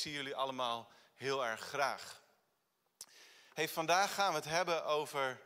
[0.00, 2.20] zie jullie allemaal heel erg graag.
[3.54, 5.40] Hey, vandaag gaan we het hebben over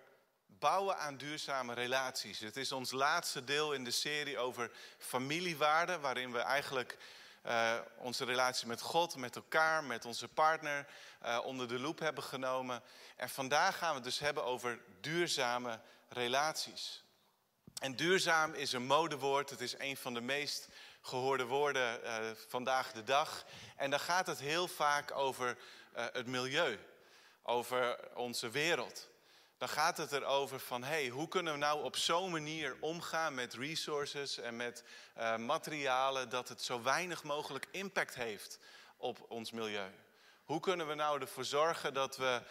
[0.46, 2.38] bouwen aan duurzame relaties.
[2.38, 6.99] Het is ons laatste deel in de serie over familiewaarden, waarin we eigenlijk
[7.47, 10.87] uh, onze relatie met God, met elkaar, met onze partner
[11.25, 12.82] uh, onder de loep hebben genomen.
[13.17, 17.05] En vandaag gaan we het dus hebben over duurzame relaties.
[17.80, 19.51] En duurzaam is een modewoord.
[19.51, 20.69] Het is een van de meest
[21.01, 23.45] gehoorde woorden uh, vandaag de dag.
[23.77, 25.57] En dan gaat het heel vaak over
[25.93, 26.79] het milieu,
[27.43, 29.11] over onze wereld
[29.61, 33.54] dan gaat het erover van hey, hoe kunnen we nou op zo'n manier omgaan met
[33.54, 34.84] resources en met
[35.18, 38.59] uh, materialen dat het zo weinig mogelijk impact heeft
[38.96, 39.90] op ons milieu.
[40.45, 42.42] Hoe kunnen we nou ervoor zorgen dat we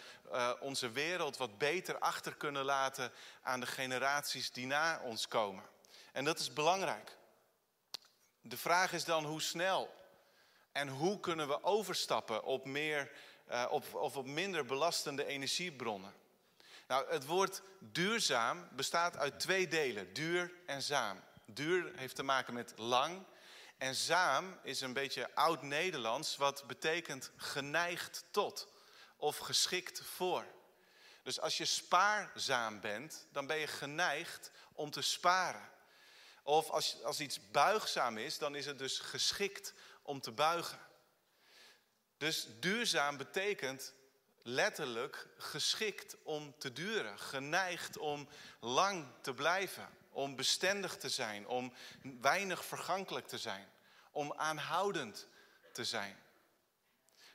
[0.60, 3.12] onze wereld wat beter achter kunnen laten
[3.42, 5.64] aan de generaties die na ons komen?
[6.12, 7.18] En dat is belangrijk.
[8.50, 9.94] De vraag is dan hoe snel
[10.72, 13.12] en hoe kunnen we overstappen op, meer,
[13.52, 16.14] uh, op, of op minder belastende energiebronnen.
[16.88, 21.24] Nou, het woord duurzaam bestaat uit twee delen, duur en zaam.
[21.46, 23.26] Duur heeft te maken met lang
[23.78, 28.68] en zaam is een beetje oud-Nederlands, wat betekent geneigd tot
[29.18, 30.46] of geschikt voor.
[31.24, 35.70] Dus als je spaarzaam bent, dan ben je geneigd om te sparen.
[36.50, 40.80] Of als, als iets buigzaam is, dan is het dus geschikt om te buigen.
[42.18, 43.94] Dus duurzaam betekent
[44.42, 51.74] letterlijk geschikt om te duren, geneigd om lang te blijven, om bestendig te zijn, om
[52.22, 53.70] weinig vergankelijk te zijn,
[54.12, 55.28] om aanhoudend
[55.74, 56.20] te zijn.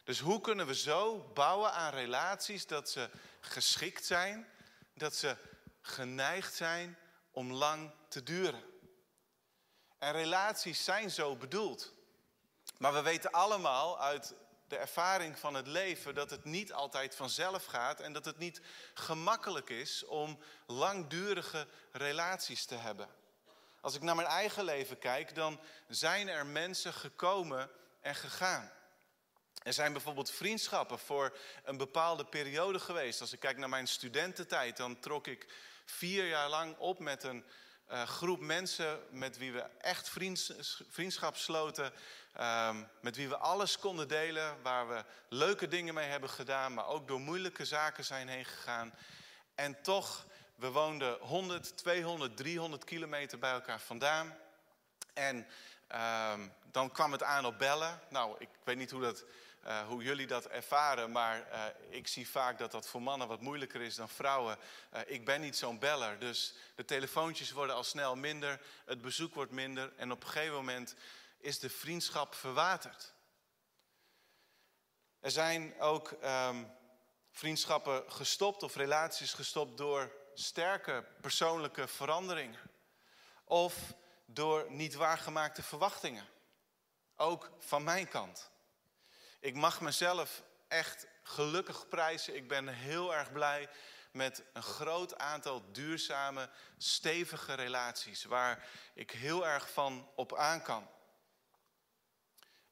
[0.05, 4.49] Dus hoe kunnen we zo bouwen aan relaties dat ze geschikt zijn,
[4.95, 5.37] dat ze
[5.81, 6.99] geneigd zijn
[7.31, 8.73] om lang te duren?
[10.05, 11.93] En relaties zijn zo bedoeld.
[12.79, 14.35] Maar we weten allemaal uit
[14.69, 18.61] de ervaring van het leven dat het niet altijd vanzelf gaat en dat het niet
[18.95, 23.09] gemakkelijk is om langdurige relaties te hebben.
[23.81, 27.71] Als ik naar mijn eigen leven kijk, dan zijn er mensen gekomen
[28.01, 28.71] en gegaan.
[29.63, 33.21] Er zijn bijvoorbeeld vriendschappen voor een bepaalde periode geweest.
[33.21, 35.53] Als ik kijk naar mijn studententijd, dan trok ik
[35.85, 37.45] vier jaar lang op met een
[37.91, 40.13] uh, groep mensen met wie we echt
[40.91, 41.93] vriendschap sloten.
[42.41, 46.87] Um, met wie we alles konden delen, waar we leuke dingen mee hebben gedaan, maar
[46.87, 48.95] ook door moeilijke zaken zijn heen gegaan.
[49.55, 54.37] En toch, we woonden 100, 200, 300 kilometer bij elkaar vandaan.
[55.13, 55.47] En
[56.33, 58.01] um, dan kwam het aan op bellen.
[58.09, 59.25] Nou, ik weet niet hoe, dat,
[59.67, 63.41] uh, hoe jullie dat ervaren, maar uh, ik zie vaak dat dat voor mannen wat
[63.41, 64.59] moeilijker is dan vrouwen.
[64.95, 69.35] Uh, ik ben niet zo'n beller, dus de telefoontjes worden al snel minder, het bezoek
[69.35, 70.95] wordt minder en op een gegeven moment
[71.39, 73.13] is de vriendschap verwaterd.
[75.21, 76.73] Er zijn ook um,
[77.31, 82.61] vriendschappen gestopt of relaties gestopt door sterke persoonlijke veranderingen.
[83.45, 83.95] Of
[84.27, 86.29] door niet waargemaakte verwachtingen.
[87.17, 88.51] Ook van mijn kant.
[89.45, 92.37] Ik mag mezelf echt gelukkig prijzen.
[92.37, 93.69] Ik ben heel erg blij
[94.11, 100.89] met een groot aantal duurzame, stevige relaties waar ik heel erg van op aan kan.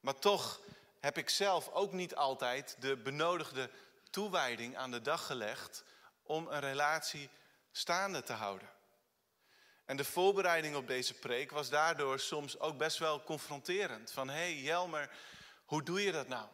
[0.00, 0.60] Maar toch
[1.00, 3.70] heb ik zelf ook niet altijd de benodigde
[4.10, 5.84] toewijding aan de dag gelegd
[6.22, 7.30] om een relatie
[7.72, 8.70] staande te houden.
[9.84, 14.12] En de voorbereiding op deze preek was daardoor soms ook best wel confronterend.
[14.12, 15.10] Van hé hey Jelmer,
[15.64, 16.48] hoe doe je dat nou?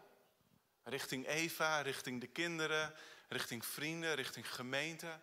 [0.88, 2.94] Richting Eva, richting de kinderen,
[3.28, 5.20] richting vrienden, richting gemeente.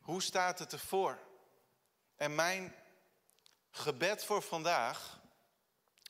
[0.00, 1.18] Hoe staat het ervoor?
[2.16, 2.74] En mijn
[3.70, 5.20] gebed voor vandaag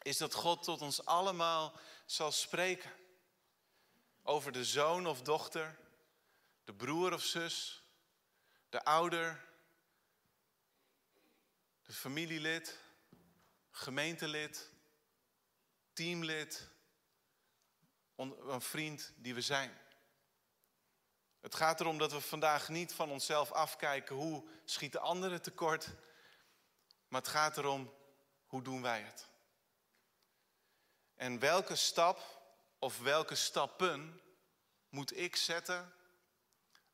[0.02, 2.92] is dat God tot ons allemaal zal spreken.
[4.22, 5.78] Over de zoon of dochter,
[6.64, 7.82] de broer of zus,
[8.68, 9.44] de ouder,
[11.82, 12.78] de familielid,
[13.70, 14.70] gemeentelid,
[15.92, 16.71] teamlid,
[18.30, 19.80] een vriend die we zijn.
[21.40, 25.88] Het gaat erom dat we vandaag niet van onszelf afkijken hoe schieten anderen tekort,
[27.08, 27.94] maar het gaat erom
[28.46, 29.28] hoe doen wij het.
[31.14, 32.42] En welke stap
[32.78, 34.20] of welke stappen
[34.88, 35.92] moet ik zetten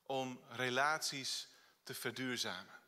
[0.02, 1.48] om relaties
[1.82, 2.80] te verduurzamen?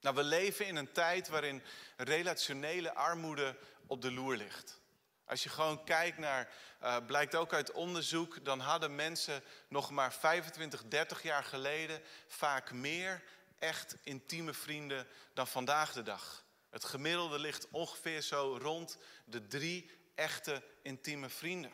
[0.00, 1.62] Nou, we leven in een tijd waarin
[1.96, 4.80] relationele armoede op de loer ligt.
[5.26, 6.48] Als je gewoon kijkt naar,
[6.82, 12.72] uh, blijkt ook uit onderzoek, dan hadden mensen nog maar 25, 30 jaar geleden vaak
[12.72, 13.22] meer
[13.58, 16.44] echt intieme vrienden dan vandaag de dag.
[16.70, 21.72] Het gemiddelde ligt ongeveer zo rond de drie echte intieme vrienden.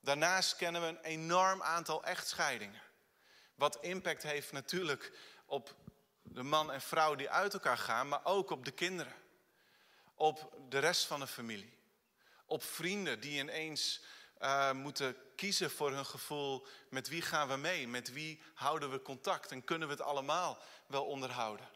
[0.00, 2.82] Daarnaast kennen we een enorm aantal echtscheidingen.
[3.54, 5.12] Wat impact heeft natuurlijk
[5.46, 5.76] op
[6.22, 9.14] de man en vrouw die uit elkaar gaan, maar ook op de kinderen.
[10.14, 11.79] Op de rest van de familie.
[12.50, 14.00] Op vrienden die ineens
[14.40, 16.66] uh, moeten kiezen voor hun gevoel.
[16.88, 17.88] Met wie gaan we mee?
[17.88, 19.50] Met wie houden we contact?
[19.50, 21.68] En kunnen we het allemaal wel onderhouden?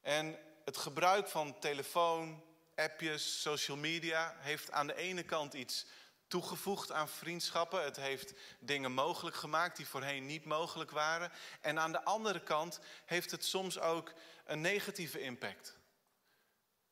[0.00, 2.44] En het gebruik van telefoon,
[2.74, 5.86] appjes, social media heeft aan de ene kant iets
[6.26, 7.84] toegevoegd aan vriendschappen.
[7.84, 11.32] Het heeft dingen mogelijk gemaakt die voorheen niet mogelijk waren.
[11.60, 14.12] En aan de andere kant heeft het soms ook
[14.44, 15.76] een negatieve impact.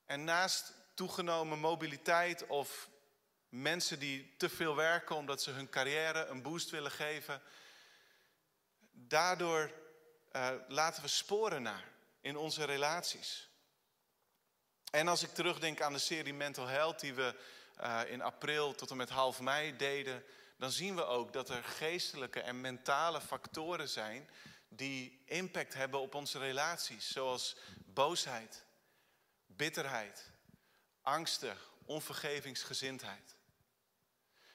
[0.05, 2.89] En naast toegenomen mobiliteit of
[3.49, 7.43] mensen die te veel werken omdat ze hun carrière een boost willen geven,
[8.93, 9.71] daardoor
[10.33, 11.83] uh, laten we sporen na
[12.21, 13.49] in onze relaties.
[14.91, 17.35] En als ik terugdenk aan de serie Mental Health die we
[17.81, 20.25] uh, in april tot en met half mei deden,
[20.59, 24.31] dan zien we ook dat er geestelijke en mentale factoren zijn
[24.69, 28.65] die impact hebben op onze relaties, zoals boosheid,
[29.47, 30.31] bitterheid,
[31.05, 33.37] angsten, onvergevingsgezindheid.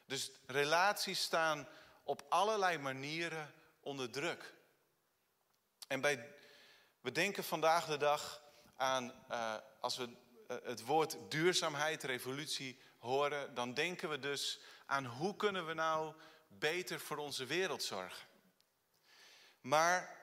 [0.06, 1.68] Dus relaties staan
[2.04, 4.54] op allerlei manieren onder druk.
[5.88, 6.34] En bij,
[7.02, 8.42] we denken vandaag de dag
[8.76, 15.06] aan, uh, als we uh, het woord duurzaamheid, revolutie horen, dan denken we dus aan
[15.06, 16.14] hoe kunnen we nou
[16.48, 18.28] beter voor onze wereld zorgen.
[19.62, 20.18] Maar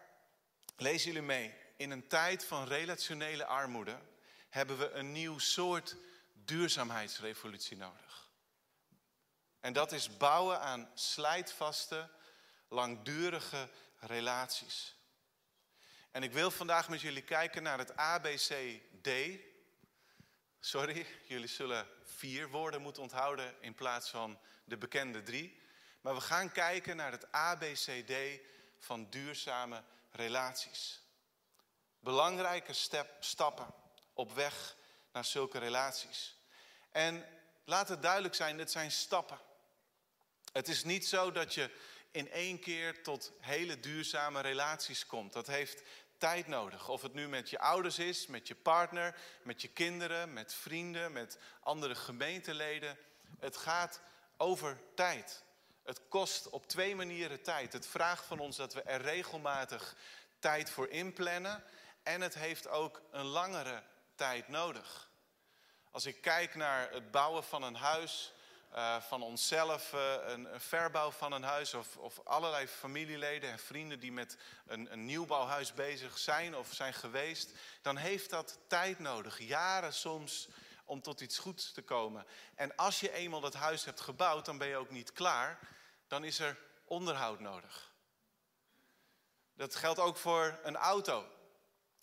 [0.77, 3.99] lees jullie mee, in een tijd van relationele armoede
[4.49, 5.97] hebben we een nieuw soort
[6.47, 8.31] duurzaamheidsrevolutie nodig.
[9.61, 12.11] En dat is bouwen aan slijtvaste,
[12.69, 14.95] langdurige relaties.
[16.11, 19.11] En ik wil vandaag met jullie kijken naar het ABCD.
[20.61, 25.61] Sorry, jullie zullen vier woorden moeten onthouden in plaats van de bekende drie.
[26.01, 28.13] Maar we gaan kijken naar het ABCD
[28.79, 31.03] van duurzame relaties.
[31.99, 32.73] Belangrijke
[33.21, 33.75] stappen
[34.13, 34.77] op weg
[35.13, 36.36] naar zulke relaties.
[36.97, 37.25] En
[37.65, 39.39] laat het duidelijk zijn, dit zijn stappen.
[40.53, 41.71] Het is niet zo dat je
[42.11, 45.33] in één keer tot hele duurzame relaties komt.
[45.33, 45.83] Dat heeft
[46.19, 46.89] tijd nodig.
[46.89, 51.13] Of het nu met je ouders is, met je partner, met je kinderen, met vrienden,
[51.13, 52.99] met andere gemeenteleden.
[53.39, 54.01] Het gaat
[54.37, 55.45] over tijd.
[55.83, 57.73] Het kost op twee manieren tijd.
[57.73, 59.97] Het vraagt van ons dat we er regelmatig
[60.39, 61.65] tijd voor inplannen.
[62.03, 63.83] En het heeft ook een langere
[64.15, 65.06] tijd nodig.
[65.97, 68.33] Als ik kijk naar het bouwen van een huis,
[68.75, 73.59] uh, van onszelf, uh, een, een, verbouw van een huis of, of, allerlei familieleden en
[73.59, 77.51] vrienden die met een, een nieuwbouwhuis bezig zijn of zijn geweest,
[77.83, 80.49] dan heeft dat tijd nodig, jaren soms,
[80.85, 82.27] om tot iets goeds te komen.
[82.55, 85.59] En als je eenmaal dat huis hebt gebouwd, dan ben je ook niet klaar,
[86.07, 87.93] dan is er onderhoud nodig.
[89.55, 91.27] Dat geldt ook voor een auto.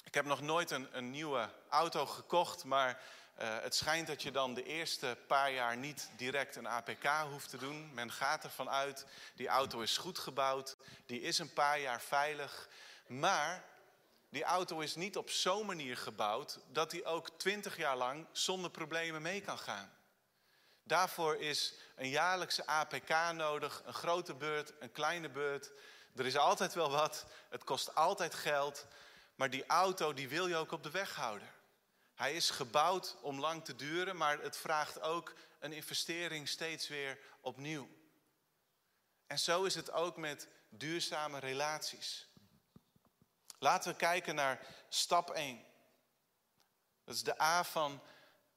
[0.04, 3.02] Ik heb nog nooit een, een nieuwe auto gekocht, maar
[3.40, 7.50] uh, het schijnt dat je dan de eerste paar jaar niet direct een APK hoeft
[7.50, 7.94] te doen.
[7.94, 12.70] Men gaat ervan uit, die auto is goed gebouwd, die is een paar jaar veilig.
[13.08, 13.64] Maar
[14.30, 18.72] die auto is niet op zo'n manier gebouwd dat die ook twintig jaar lang zonder
[18.72, 19.94] problemen mee kan gaan.
[20.84, 25.72] Daarvoor is een jaarlijkse APK nodig, een grote beurt, een kleine beurt.
[26.16, 28.86] Er is altijd wel wat, het kost altijd geld,
[29.36, 31.53] maar die auto die wil je ook op de weg houden.
[32.24, 37.20] Hij is gebouwd om lang te duren, maar het vraagt ook een investering steeds weer
[37.42, 37.90] opnieuw.
[39.28, 42.28] En zo is het ook met duurzame relaties.
[43.60, 45.66] Laten we kijken naar stap 1.
[47.04, 48.02] Dat is de A van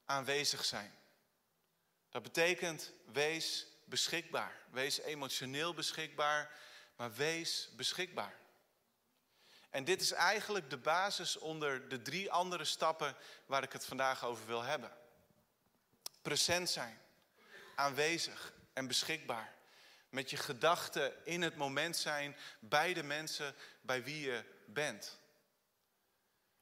[0.05, 0.99] aanwezig zijn.
[2.11, 4.63] Dat betekent wees beschikbaar.
[4.71, 6.59] Wees emotioneel beschikbaar,
[6.97, 8.37] maar wees beschikbaar.
[9.77, 13.17] En dit is eigenlijk de basis onder de drie andere stappen
[13.47, 14.93] waar ik het vandaag over wil hebben.
[16.23, 17.01] Present zijn,
[17.75, 19.53] aanwezig en beschikbaar.
[20.09, 25.19] Met je gedachten in het moment zijn bij de mensen bij wie je bent.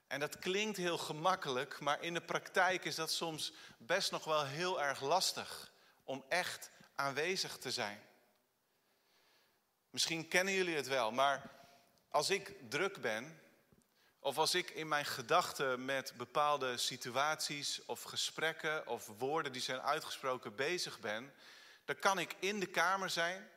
[0.07, 4.45] En dat klinkt heel gemakkelijk, maar in de praktijk is dat soms best nog wel
[4.45, 5.73] heel erg lastig
[6.05, 8.01] om echt aanwezig te zijn.
[9.91, 11.54] Misschien kennen jullie het wel, maar
[12.15, 13.41] als ik druk ben,
[14.19, 19.81] of als ik in mijn gedachten met bepaalde situaties of gesprekken of woorden die zijn
[19.81, 21.35] uitgesproken bezig ben,
[21.85, 23.51] dan kan ik in de kamer zijn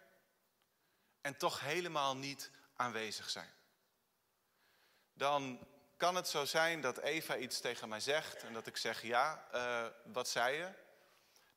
[1.21, 3.53] en toch helemaal niet aanwezig zijn.
[5.13, 9.01] Dan kan het zo zijn dat Eva iets tegen mij zegt en dat ik zeg
[9.01, 10.69] ja, uh, wat zei je?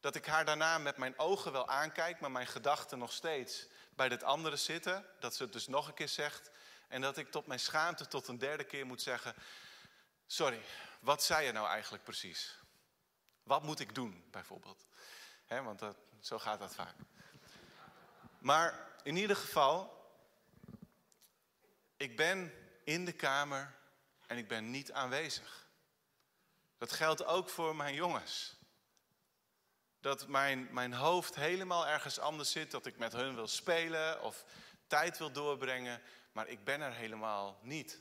[0.01, 4.09] Dat ik haar daarna met mijn ogen wel aankijk, maar mijn gedachten nog steeds bij
[4.09, 5.07] dit andere zitten.
[5.19, 6.51] Dat ze het dus nog een keer zegt.
[6.91, 9.35] En dat ik tot mijn schaamte tot een derde keer moet zeggen:
[10.27, 10.63] Sorry,
[11.01, 12.59] wat zei je nou eigenlijk precies?
[13.43, 14.87] Wat moet ik doen, bijvoorbeeld?
[15.47, 16.95] want dat, zo gaat dat vaak.
[18.39, 19.99] Maar in ieder geval,
[21.97, 22.53] ik ben
[22.85, 23.75] in de kamer
[24.27, 25.67] en ik ben niet aanwezig.
[26.79, 28.57] Dat geldt ook voor mijn jongens.
[30.01, 34.45] Dat mijn, mijn hoofd helemaal ergens anders zit, dat ik met hun wil spelen of
[34.87, 38.01] tijd wil doorbrengen, maar ik ben er helemaal niet.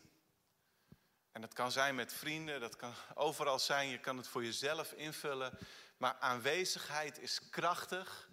[1.31, 4.91] En dat kan zijn met vrienden, dat kan overal zijn, je kan het voor jezelf
[4.91, 5.57] invullen.
[5.97, 8.29] Maar aanwezigheid is krachtig,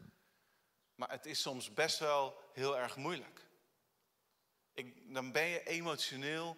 [0.94, 3.40] maar het is soms best wel heel erg moeilijk.
[4.74, 6.56] Ik, dan ben je emotioneel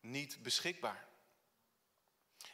[0.00, 1.06] niet beschikbaar.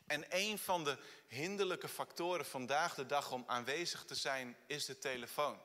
[0.06, 4.98] En een van de hinderlijke factoren vandaag de dag om aanwezig te zijn is de
[4.98, 5.60] telefoon.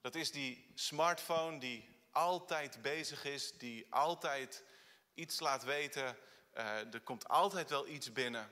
[0.00, 4.64] Dat is die smartphone die altijd bezig is, die altijd
[5.14, 6.16] iets laat weten.
[6.54, 8.50] Uh, er komt altijd wel iets binnen.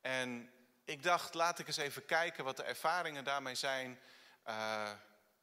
[0.00, 0.52] En
[0.84, 4.00] ik dacht, laat ik eens even kijken wat de ervaringen daarmee zijn.
[4.46, 4.90] Uh,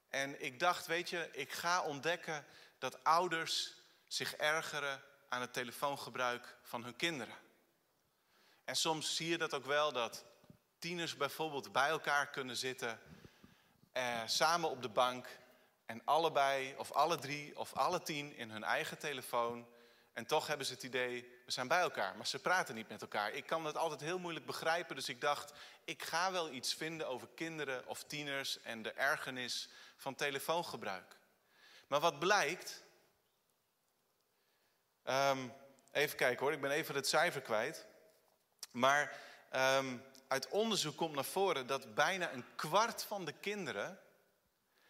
[0.09, 2.45] en ik dacht, weet je, ik ga ontdekken
[2.77, 3.75] dat ouders
[4.07, 7.35] zich ergeren aan het telefoongebruik van hun kinderen.
[8.65, 10.25] En soms zie je dat ook wel, dat
[10.79, 12.99] tieners bijvoorbeeld bij elkaar kunnen zitten,
[13.91, 15.27] eh, samen op de bank
[15.89, 19.67] en allebei of alle drie of alle tien in hun eigen telefoon.
[20.13, 23.01] En toch hebben ze het idee, we zijn bij elkaar, maar ze praten niet met
[23.01, 23.31] elkaar.
[23.33, 25.53] Ik kan dat altijd heel moeilijk begrijpen, dus ik dacht,
[25.83, 31.17] ik ga wel iets vinden over kinderen of tieners en de ergernis van telefoongebruik.
[31.87, 32.83] Maar wat blijkt,
[35.03, 35.53] um,
[35.91, 37.85] even kijken hoor, ik ben even het cijfer kwijt.
[38.71, 39.17] Maar
[39.51, 43.99] um, uit onderzoek komt naar voren dat bijna een kwart van de kinderen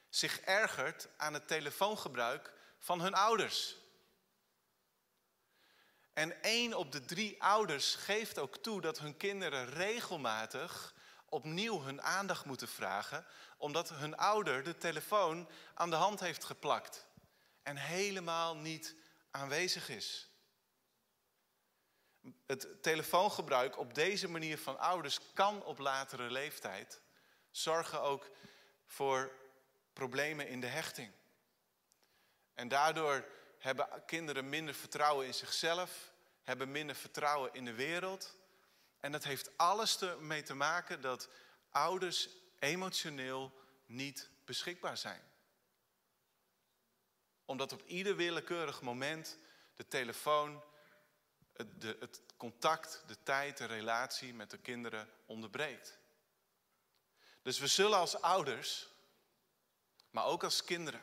[0.10, 3.76] zich ergert aan het telefoongebruik van hun ouders.
[6.14, 10.94] En één op de drie ouders geeft ook toe dat hun kinderen regelmatig
[11.26, 13.26] opnieuw hun aandacht moeten vragen,
[13.58, 17.06] omdat hun ouder de telefoon aan de hand heeft geplakt
[17.64, 18.96] en helemaal niet
[19.32, 20.30] aanwezig is.
[22.46, 27.02] Het telefoongebruik op deze manier van ouders kan op latere leeftijd
[27.52, 28.30] zorgen ook
[28.86, 29.39] voor
[30.00, 31.12] problemen in de hechting.
[32.54, 33.26] En daardoor
[33.58, 36.12] hebben kinderen minder vertrouwen in zichzelf,
[36.44, 38.36] hebben minder vertrouwen in de wereld.
[39.00, 41.30] En dat heeft alles ermee te maken dat
[41.70, 42.30] ouders
[42.60, 43.54] emotioneel
[43.86, 45.22] niet beschikbaar zijn.
[47.46, 49.38] Omdat op ieder willekeurig moment
[49.76, 50.64] de telefoon,
[51.54, 55.98] het, de, het contact, de tijd, de relatie met de kinderen onderbreekt.
[57.42, 58.90] Dus we zullen als ouders,
[60.12, 61.02] maar ook als kinderen,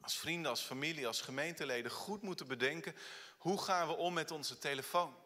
[0.00, 2.96] als vrienden, als familie, als gemeenteleden goed moeten bedenken
[3.38, 5.16] hoe gaan we om met onze telefoon.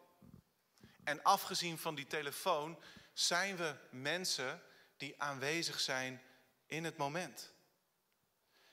[1.03, 2.79] En afgezien van die telefoon
[3.13, 4.61] zijn we mensen
[4.97, 6.21] die aanwezig zijn
[6.65, 7.53] in het moment.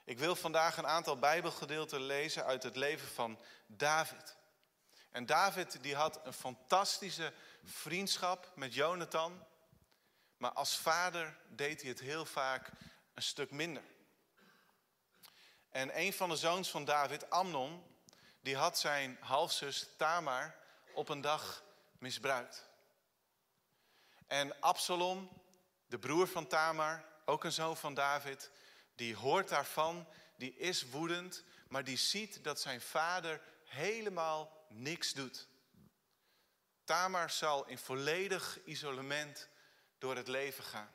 [0.04, 4.36] Ik wil vandaag een aantal Bijbelgedeelten lezen uit het leven van David.
[5.10, 7.32] En David die had een fantastische
[7.64, 9.46] vriendschap met Jonathan.
[10.36, 12.70] Maar als vader deed hij het heel vaak
[13.14, 13.82] een stuk minder.
[15.70, 17.82] En een van de zoons van David, Amnon,
[18.40, 20.56] die had zijn halfzus Tamar
[20.94, 21.64] op een dag
[21.98, 22.68] misbruikt.
[24.26, 25.28] En Absalom,
[25.86, 28.50] de broer van Tamar, ook een zoon van David,
[28.94, 35.48] die hoort daarvan, die is woedend, maar die ziet dat zijn vader helemaal niks doet.
[36.84, 39.48] Tamar zal in volledig isolement
[39.98, 40.94] door het leven gaan.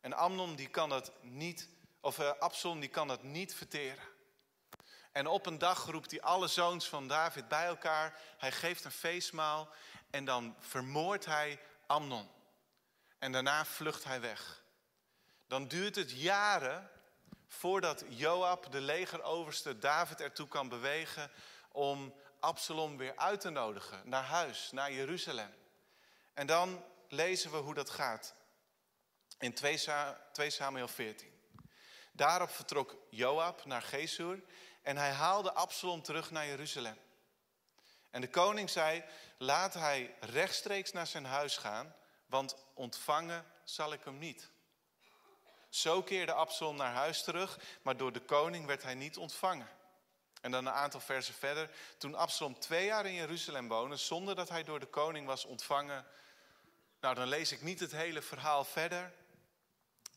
[0.00, 1.68] En Amnon die kan dat niet,
[2.06, 4.04] of uh, Absalom die kan dat niet verteren.
[5.12, 8.20] En op een dag roept hij alle zoons van David bij elkaar.
[8.38, 9.68] Hij geeft een feestmaal
[10.10, 12.28] en dan vermoordt hij Amnon.
[13.18, 14.62] En daarna vlucht hij weg.
[15.46, 16.90] Dan duurt het jaren
[17.48, 21.30] voordat Joab, de legeroverste, David ertoe kan bewegen
[21.72, 25.54] om Absalom weer uit te nodigen naar huis, naar Jeruzalem.
[26.34, 28.34] En dan lezen we hoe dat gaat
[29.38, 31.35] in 2 Samuel 14.
[32.16, 34.42] Daarop vertrok Joab naar Gesur
[34.82, 36.98] en hij haalde Absalom terug naar Jeruzalem.
[38.10, 39.04] En de koning zei,
[39.38, 41.94] laat hij rechtstreeks naar zijn huis gaan,
[42.26, 44.50] want ontvangen zal ik hem niet.
[45.68, 49.68] Zo keerde Absalom naar huis terug, maar door de koning werd hij niet ontvangen.
[50.40, 51.70] En dan een aantal versen verder.
[51.98, 56.06] Toen Absalom twee jaar in Jeruzalem woonde, zonder dat hij door de koning was ontvangen,
[57.00, 59.12] Nou, dan lees ik niet het hele verhaal verder,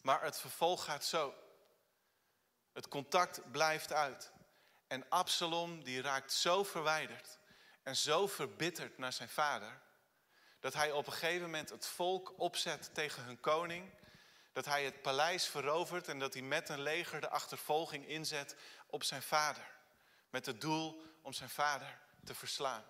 [0.02, 1.34] maar het vervolg gaat zo.
[2.80, 4.32] Het contact blijft uit.
[4.88, 7.38] En Absalom die raakt zo verwijderd
[7.84, 9.82] en zo verbitterd naar zijn vader,
[10.60, 13.94] dat hij op een gegeven moment het volk opzet tegen hun koning,
[14.54, 18.56] dat hij het paleis verovert en dat hij met een leger de achtervolging inzet
[18.88, 19.72] op zijn vader,
[20.30, 22.86] met het doel om zijn vader te verslaan.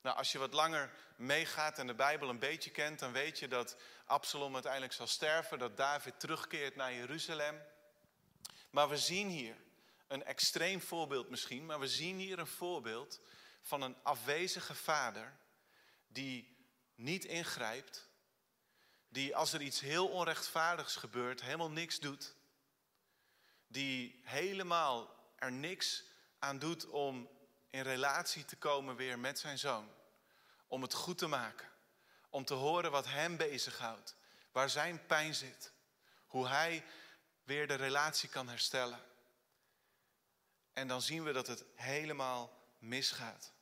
[0.00, 3.48] Nou, als je wat langer meegaat en de Bijbel een beetje kent, dan weet je
[3.48, 7.74] dat Absalom uiteindelijk zal sterven, dat David terugkeert naar Jeruzalem.
[8.70, 9.56] Maar we zien hier
[10.06, 13.20] een extreem voorbeeld misschien, maar we zien hier een voorbeeld
[13.62, 15.38] van een afwezige vader
[16.08, 16.56] die
[16.94, 18.08] niet ingrijpt,
[19.08, 22.34] die als er iets heel onrechtvaardigs gebeurt helemaal niks doet,
[23.66, 26.04] die helemaal er niks
[26.38, 27.28] aan doet om
[27.70, 29.90] in relatie te komen weer met zijn zoon,
[30.66, 31.68] om het goed te maken,
[32.30, 34.16] om te horen wat hem bezighoudt,
[34.52, 35.72] waar zijn pijn zit,
[36.26, 36.84] hoe hij
[37.46, 39.00] weer de relatie kan herstellen.
[40.72, 43.52] En dan zien we dat het helemaal misgaat.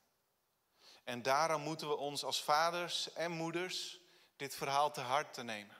[1.05, 4.01] En daarom moeten we ons als vaders en moeders
[4.37, 5.77] dit verhaal te hart te nemen.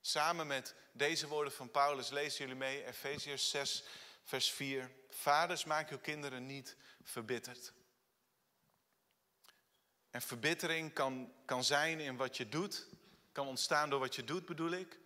[0.00, 3.84] Samen met deze woorden van Paulus lezen jullie mee, Efeziërs 6,
[4.24, 4.90] vers 4.
[5.08, 7.72] Vaders, maak uw kinderen niet verbitterd.
[10.10, 12.86] En verbittering kan, kan zijn in wat je doet,
[13.32, 15.00] kan ontstaan door wat je doet, bedoel ik.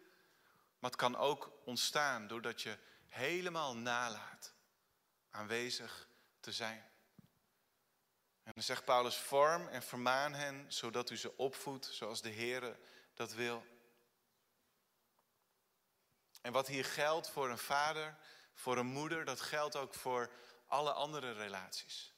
[0.78, 4.54] Maar het kan ook ontstaan doordat je helemaal nalaat
[5.30, 6.08] aanwezig
[6.40, 6.84] te zijn.
[8.42, 12.78] En dan zegt Paulus, vorm en vermaan hen, zodat u ze opvoedt zoals de Heere
[13.14, 13.66] dat wil.
[16.40, 18.16] En wat hier geldt voor een vader,
[18.52, 20.30] voor een moeder, dat geldt ook voor
[20.66, 22.14] alle andere relaties.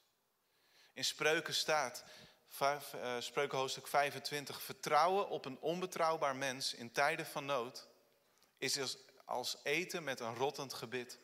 [0.93, 2.05] In Spreuken staat,
[2.61, 2.81] uh,
[3.19, 7.88] Spreuken hoofdstuk 25, vertrouwen op een onbetrouwbaar mens in tijden van nood
[8.59, 11.19] is als, eten met een rottend gebit.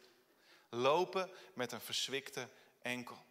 [0.71, 2.49] Lopen met een verswikte
[2.83, 3.25] enkel.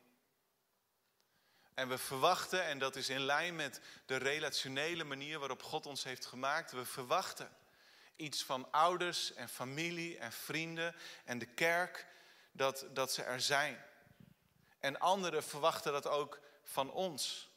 [1.73, 6.03] En we verwachten, en dat is in lijn met de relationele manier waarop God ons
[6.03, 7.57] heeft gemaakt, we verwachten
[8.15, 12.07] iets van ouders en familie en vrienden en de kerk,
[12.51, 13.83] dat, dat ze er zijn.
[14.79, 17.51] En anderen verwachten dat ook van ons.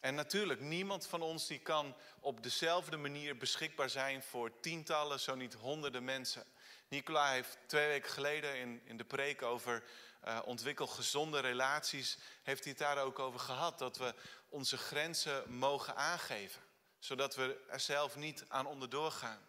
[0.00, 5.34] En natuurlijk, niemand van ons die kan op dezelfde manier beschikbaar zijn voor tientallen, zo
[5.34, 6.44] niet honderden mensen.
[6.88, 9.82] Nicola heeft twee weken geleden in, in de preek over
[10.24, 13.78] uh, ontwikkel gezonde relaties, heeft hij het daar ook over gehad.
[13.78, 14.14] Dat we
[14.48, 16.62] onze grenzen mogen aangeven,
[16.98, 19.48] zodat we er zelf niet aan onderdoor gaan.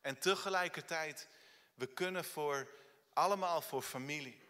[0.00, 1.28] En tegelijkertijd,
[1.74, 2.68] we kunnen voor
[3.12, 4.40] allemaal voor familie.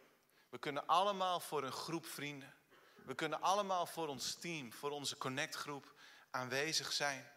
[0.49, 2.55] We kunnen allemaal voor een groep vrienden.
[3.05, 5.95] We kunnen allemaal voor ons team, voor onze connectgroep
[6.31, 7.31] aanwezig zijn,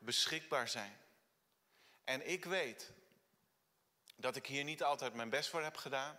[0.00, 0.98] beschikbaar zijn.
[2.04, 2.92] En ik weet
[4.16, 6.18] dat ik hier niet altijd mijn best voor heb gedaan.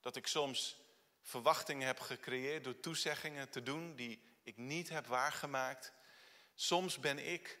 [0.00, 0.80] Dat ik soms
[1.22, 5.92] verwachtingen heb gecreëerd door toezeggingen te doen die ik niet heb waargemaakt.
[6.54, 7.60] Soms ben ik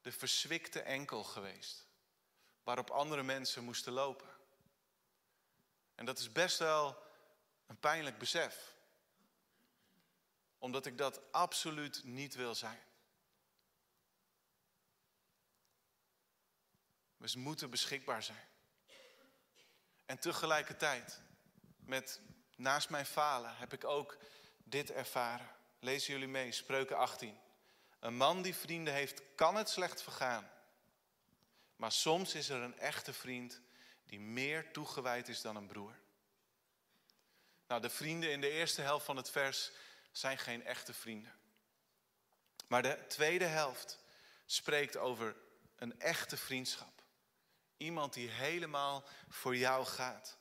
[0.00, 1.86] de verswikte enkel geweest,
[2.62, 4.28] waarop andere mensen moesten lopen.
[5.94, 7.02] En dat is best wel
[7.66, 8.75] een pijnlijk besef,
[10.58, 12.80] omdat ik dat absoluut niet wil zijn.
[17.16, 18.48] We moeten beschikbaar zijn.
[20.06, 21.20] En tegelijkertijd,
[21.76, 22.20] met,
[22.56, 24.18] naast mijn falen, heb ik ook
[24.64, 25.50] dit ervaren.
[25.80, 27.38] Lezen jullie mee, Spreuken 18.
[28.00, 30.50] Een man die vrienden heeft, kan het slecht vergaan.
[31.76, 33.60] Maar soms is er een echte vriend
[34.04, 35.98] die meer toegewijd is dan een broer.
[37.68, 39.70] Nou, de vrienden in de eerste helft van het vers
[40.18, 41.32] zijn geen echte vrienden.
[42.66, 43.98] Maar de tweede helft
[44.46, 45.36] spreekt over
[45.76, 47.02] een echte vriendschap.
[47.76, 50.36] Iemand die helemaal voor jou gaat.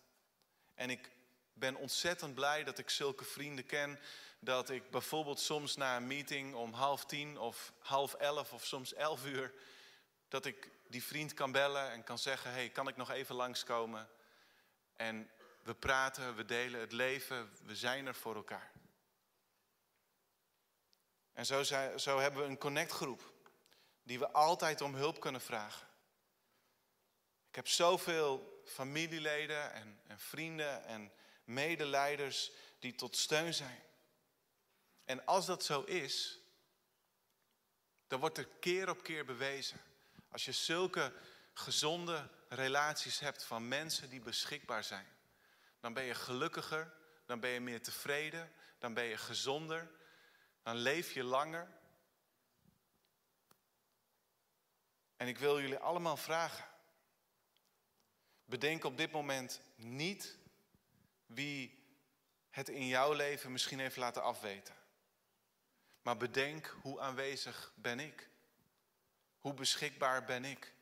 [0.74, 1.10] En ik
[1.54, 4.00] ben ontzettend blij dat ik zulke vrienden ken.
[4.40, 8.94] Dat ik bijvoorbeeld soms na een meeting om half tien of half elf of soms
[8.94, 9.54] elf uur.
[10.28, 14.10] Dat ik die vriend kan bellen en kan zeggen: hey, kan ik nog even langskomen?
[14.96, 15.30] En
[15.64, 18.72] we praten, we delen het leven, we zijn er voor elkaar.
[21.36, 21.64] En zo,
[21.98, 23.34] zo hebben we een connectgroep
[24.04, 25.88] die we altijd om hulp kunnen vragen.
[27.50, 31.12] Ik heb zoveel familieleden en, en vrienden en
[31.44, 33.84] medeleiders die tot steun zijn.
[35.06, 36.40] En als dat zo is,
[38.08, 39.82] dan wordt er keer op keer bewezen.
[40.32, 41.14] Als je zulke
[41.54, 45.08] gezonde relaties hebt van mensen die beschikbaar zijn,
[45.80, 46.94] dan ben je gelukkiger,
[47.26, 49.92] dan ben je meer tevreden, dan ben je gezonder,
[50.66, 51.68] dan leef je langer.
[55.16, 56.66] En ik wil jullie allemaal vragen.
[58.46, 60.38] Bedenk op dit moment niet
[61.26, 61.84] wie
[62.50, 64.76] het in jouw leven misschien heeft laten afweten.
[66.02, 68.30] Maar bedenk hoe aanwezig ben ik?
[69.40, 70.74] Hoe beschikbaar ben ik?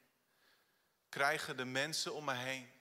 [1.09, 2.71] Krijgen de mensen om me heen,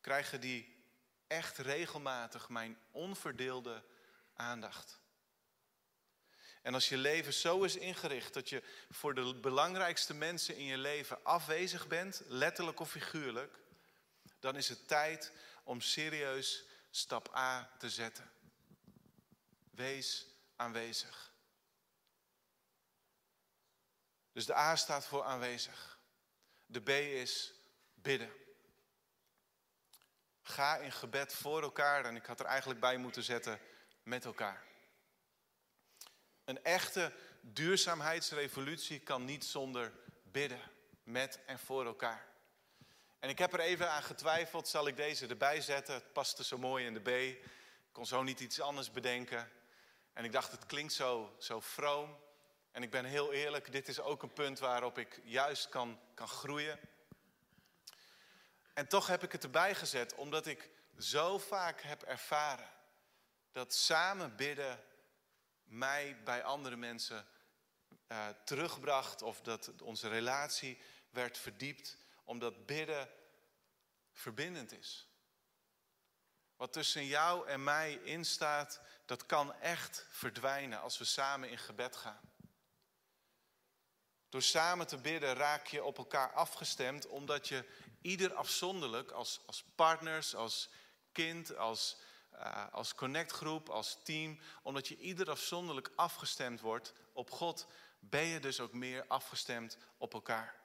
[0.00, 0.84] krijgen die
[1.26, 3.84] echt regelmatig mijn onverdeelde
[4.34, 5.02] aandacht?
[6.64, 10.78] En als je leven zo is ingericht dat je voor de belangrijkste mensen in je
[10.78, 13.58] leven afwezig bent, letterlijk of figuurlijk,
[14.38, 18.30] dan is het tijd om serieus stap A te zetten.
[19.70, 21.32] Wees aanwezig.
[24.32, 25.98] Dus de A staat voor aanwezig.
[26.66, 27.52] De B is
[27.94, 28.32] bidden.
[30.42, 33.60] Ga in gebed voor elkaar en ik had er eigenlijk bij moeten zetten
[34.02, 34.72] met elkaar.
[36.44, 40.60] Een echte duurzaamheidsrevolutie kan niet zonder bidden
[41.02, 42.26] met en voor elkaar.
[43.18, 45.94] En ik heb er even aan getwijfeld, zal ik deze erbij zetten?
[45.94, 47.08] Het paste zo mooi in de B.
[47.08, 49.50] Ik kon zo niet iets anders bedenken.
[50.12, 52.18] En ik dacht, het klinkt zo, zo vroom.
[52.70, 56.28] En ik ben heel eerlijk, dit is ook een punt waarop ik juist kan, kan
[56.28, 56.78] groeien.
[58.74, 62.68] En toch heb ik het erbij gezet, omdat ik zo vaak heb ervaren
[63.52, 64.84] dat samen bidden
[65.64, 67.26] mij bij andere mensen
[68.08, 70.78] uh, terugbracht of dat onze relatie
[71.10, 73.08] werd verdiept, omdat bidden
[74.12, 75.08] verbindend is.
[76.56, 81.96] Wat tussen jou en mij instaat, dat kan echt verdwijnen als we samen in gebed
[81.96, 82.32] gaan.
[84.28, 87.64] Door samen te bidden raak je op elkaar afgestemd, omdat je
[88.00, 90.70] ieder afzonderlijk, als, als partners, als
[91.12, 91.96] kind, als,
[92.38, 97.66] uh, als connectgroep, als team, omdat je ieder afzonderlijk afgestemd wordt op God,
[97.98, 100.62] ben je dus ook meer afgestemd op elkaar.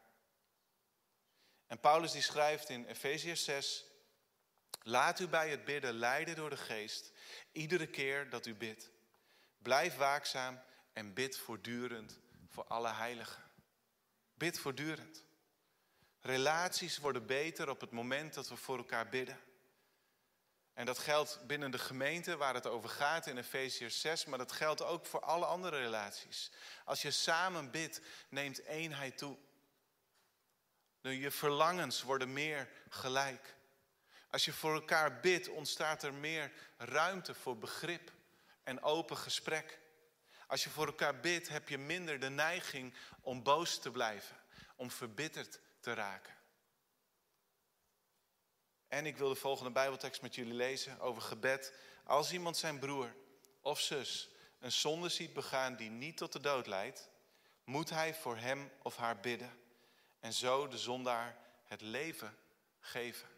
[1.68, 3.86] En Paulus die schrijft in Efeziërs 6,
[4.82, 7.12] laat u bij het bidden leiden door de geest,
[7.52, 8.92] iedere keer dat u bidt.
[9.58, 10.62] Blijf waakzaam
[10.94, 13.44] en bid voortdurend voor alle heiligen.
[14.34, 15.24] Bid voortdurend.
[16.20, 19.40] Relaties worden beter op het moment dat we voor elkaar bidden.
[20.80, 24.52] En dat geldt binnen de gemeente waar het over gaat in Efeziërs 6, maar dat
[24.52, 26.52] geldt ook voor alle andere relaties.
[26.86, 29.38] Als je samen bidt, neemt eenheid toe.
[31.02, 33.56] Je verlangens worden meer gelijk.
[34.30, 38.12] Als je voor elkaar bidt, ontstaat er meer ruimte voor begrip
[38.64, 39.80] en open gesprek.
[40.48, 44.38] Als je voor elkaar bidt, heb je minder de neiging om boos te blijven,
[44.76, 46.39] om verbitterd te raken.
[48.90, 51.74] En ik wil de volgende Bijbeltekst met jullie lezen over gebed.
[52.04, 53.16] Als iemand zijn broer
[53.62, 57.10] of zus een zonde ziet begaan die niet tot de dood leidt,
[57.64, 59.60] moet hij voor hem of haar bidden
[60.20, 62.38] en zo de zondaar het leven
[62.80, 63.30] geven.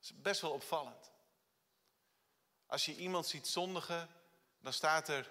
[0.00, 1.12] Is best wel opvallend.
[2.66, 4.08] Als je iemand ziet zondigen,
[4.60, 5.30] dan staat er: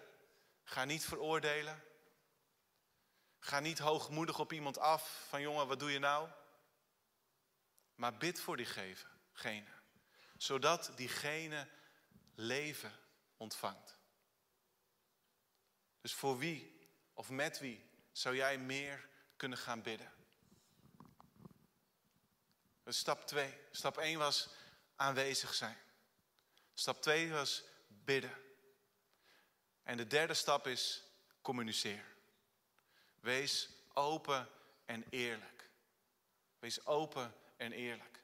[0.63, 1.83] ga niet veroordelen.
[3.39, 6.29] Ga niet hoogmoedig op iemand af van jongen, wat doe je nou?
[8.03, 9.65] Maar bid voor diegene,
[10.37, 11.67] zodat diegene
[12.35, 12.99] leven
[13.37, 13.97] ontvangt.
[16.01, 20.13] Dus voor wie of met wie zou jij meer kunnen gaan bidden?
[22.83, 23.57] Dus stap 2.
[23.71, 24.49] Stap 1 was
[24.95, 25.77] aanwezig zijn.
[26.73, 28.37] Stap 2 was bidden.
[29.83, 31.03] En de derde stap is
[31.41, 32.05] communiceer.
[33.19, 34.49] Wees open
[34.85, 35.69] en eerlijk.
[36.59, 38.23] Wees open en eerlijk.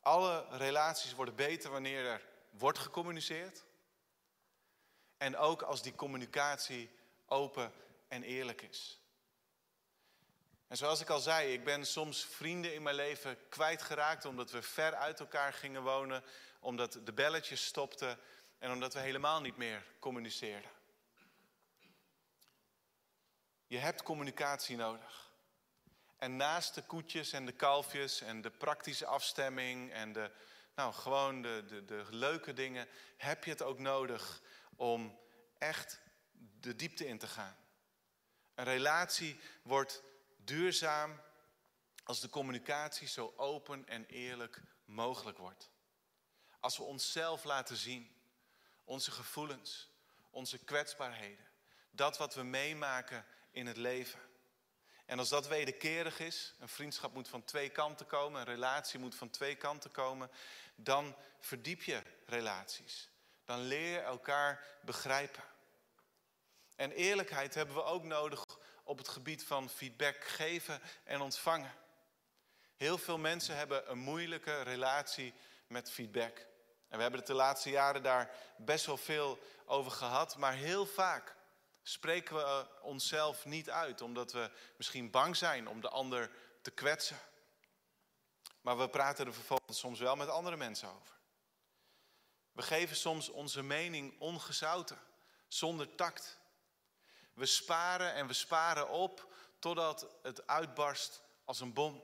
[0.00, 3.64] Alle relaties worden beter wanneer er wordt gecommuniceerd.
[5.16, 6.90] En ook als die communicatie
[7.26, 7.72] open
[8.08, 8.98] en eerlijk is.
[10.66, 14.62] En zoals ik al zei, ik ben soms vrienden in mijn leven kwijtgeraakt omdat we
[14.62, 16.24] ver uit elkaar gingen wonen,
[16.60, 18.18] omdat de belletjes stopten
[18.58, 20.70] en omdat we helemaal niet meer communiceerden.
[23.66, 25.32] Je hebt communicatie nodig.
[26.18, 30.30] En naast de koetjes en de kalfjes en de praktische afstemming en de,
[30.74, 34.42] nou, gewoon de, de, de leuke dingen, heb je het ook nodig
[34.76, 35.18] om
[35.58, 36.00] echt
[36.60, 37.56] de diepte in te gaan.
[38.54, 40.02] Een relatie wordt
[40.36, 41.20] duurzaam
[42.04, 45.70] als de communicatie zo open en eerlijk mogelijk wordt.
[46.60, 48.16] Als we onszelf laten zien,
[48.84, 49.90] onze gevoelens,
[50.30, 51.46] onze kwetsbaarheden,
[51.90, 54.20] dat wat we meemaken in het leven.
[55.06, 59.14] En als dat wederkerig is, een vriendschap moet van twee kanten komen, een relatie moet
[59.14, 60.30] van twee kanten komen,
[60.74, 63.08] dan verdiep je relaties.
[63.44, 65.42] Dan leer je elkaar begrijpen.
[66.76, 68.44] En eerlijkheid hebben we ook nodig
[68.82, 71.74] op het gebied van feedback geven en ontvangen.
[72.76, 75.34] Heel veel mensen hebben een moeilijke relatie
[75.66, 76.38] met feedback.
[76.88, 80.86] En we hebben het de laatste jaren daar best wel veel over gehad, maar heel
[80.86, 81.33] vaak
[81.86, 86.30] spreken we onszelf niet uit, omdat we misschien bang zijn om de ander
[86.62, 87.18] te kwetsen.
[88.60, 91.14] Maar we praten er vervolgens soms wel met andere mensen over.
[92.52, 94.98] We geven soms onze mening ongezouten,
[95.48, 96.38] zonder tact.
[97.34, 102.02] We sparen en we sparen op totdat het uitbarst als een bom.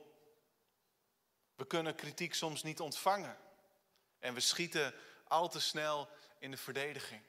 [1.55, 3.37] We kunnen kritiek soms niet ontvangen
[4.19, 4.93] en we schieten
[5.27, 7.23] al te snel in de verdediging.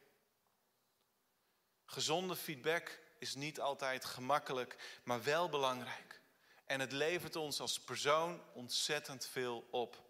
[1.93, 6.21] Gezonde feedback is niet altijd gemakkelijk, maar wel belangrijk.
[6.67, 10.03] En het levert ons als persoon ontzettend veel op.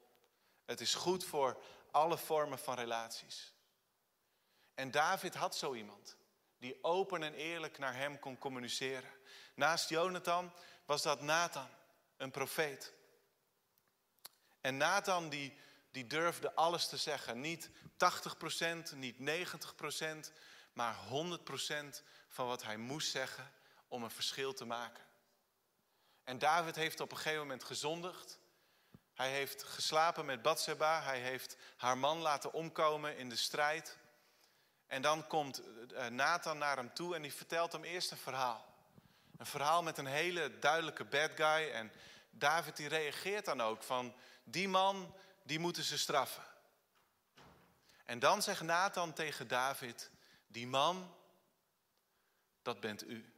[0.65, 3.53] Het is goed voor alle vormen van relaties.
[4.75, 6.17] En David had zo iemand
[6.59, 9.11] die open en eerlijk naar hem kon communiceren.
[9.55, 10.53] Naast Jonathan
[10.85, 11.69] was dat Nathan,
[12.17, 12.93] een profeet.
[14.61, 15.57] En Nathan die,
[15.91, 17.41] die durfde alles te zeggen.
[17.41, 17.71] Niet
[18.93, 20.33] 80%, niet 90%,
[20.73, 23.53] maar 100% van wat hij moest zeggen
[23.89, 25.05] om een verschil te maken.
[26.25, 28.39] En David heeft op een gegeven moment gezondigd.
[29.15, 31.03] Hij heeft geslapen met Bathsheba.
[31.03, 33.99] Hij heeft haar man laten omkomen in de strijd.
[34.87, 38.75] En dan komt eh, Nathan naar hem toe en die vertelt hem eerst een verhaal.
[39.37, 41.71] Een verhaal met een hele duidelijke bad guy.
[41.71, 41.93] En
[42.31, 46.45] David die reageert dan ook van, die man, die moeten ze straffen.
[48.05, 50.11] En dan zegt Nathan tegen David,
[50.53, 51.17] die man,
[52.63, 53.33] dat bent u.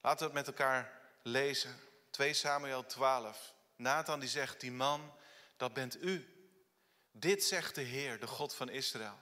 [0.00, 1.80] Laten we het met elkaar lezen.
[2.10, 3.54] 2 Samuel 12.
[3.76, 5.12] Nathan die zegt, die man,
[5.56, 6.34] dat bent u.
[7.12, 9.18] Dit zegt de Heer, de God van Israël.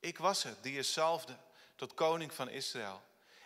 [0.00, 1.38] Ik was het die je salfde
[1.76, 3.02] tot koning van Israël.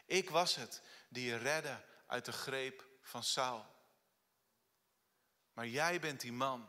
[0.06, 3.66] Ik was het die je redde uit de greep van Saul.
[5.52, 6.68] Maar jij bent die man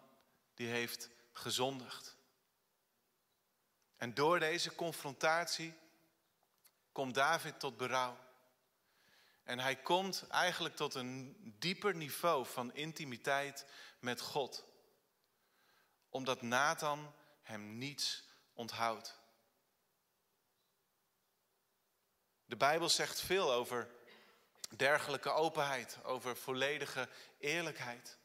[0.54, 2.18] die heeft gezondigd.
[4.00, 5.74] En door deze confrontatie
[6.92, 8.18] komt David tot berouw.
[9.44, 13.66] En hij komt eigenlijk tot een dieper niveau van intimiteit
[14.00, 14.66] met God.
[16.10, 19.20] Omdat Nathan hem niets onthoudt.
[22.46, 23.90] De Bijbel zegt veel over
[24.76, 27.10] dergelijke openheid, over volledige
[27.40, 28.18] eerlijkheid.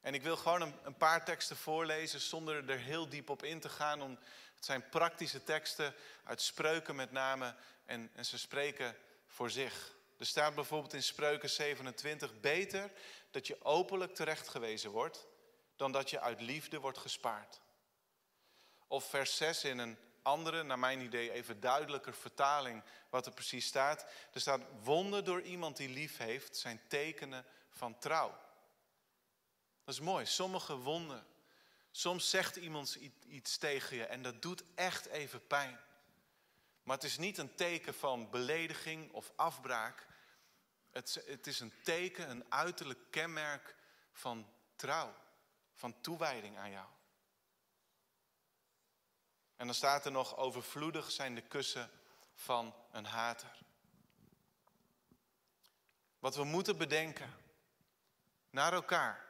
[0.00, 3.68] En ik wil gewoon een, paar teksten voorlezen zonder er heel diep op in te
[3.68, 4.02] gaan.
[4.02, 4.18] Om,
[4.66, 9.94] het zijn praktische teksten uit spreuken met name en, en ze spreken voor zich.
[10.18, 12.90] Er staat bijvoorbeeld in Spreuken 27, beter
[13.30, 15.26] dat je openlijk terechtgewezen wordt
[15.76, 17.60] dan dat je uit liefde wordt gespaard.
[18.86, 23.66] Of vers 6 in een andere, naar mijn idee even duidelijker vertaling wat er precies
[23.66, 24.06] staat.
[24.32, 28.38] Er staat, wonden door iemand die lief heeft zijn tekenen van trouw.
[29.84, 31.26] Dat is mooi, sommige wonden.
[31.96, 35.80] Soms zegt iemand iets tegen je en dat doet echt even pijn.
[36.82, 40.06] Maar het is niet een teken van belediging of afbraak.
[40.90, 43.74] Het, het is een teken, een uiterlijk kenmerk
[44.12, 45.14] van trouw,
[45.74, 46.86] van toewijding aan jou.
[49.56, 51.90] En dan staat er nog, overvloedig zijn de kussen
[52.34, 53.58] van een hater.
[56.18, 57.34] Wat we moeten bedenken
[58.50, 59.25] naar elkaar,